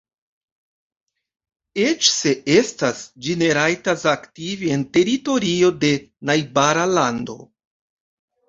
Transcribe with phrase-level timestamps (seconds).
[1.83, 5.93] Eĉ se estas, ĝi ne rajtas aktivi en teritorio de
[6.31, 7.39] najbara lando.